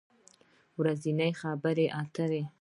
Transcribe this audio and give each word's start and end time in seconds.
ورځنۍ 0.79 1.31
خبری 1.41 1.85
اتری 2.01 2.43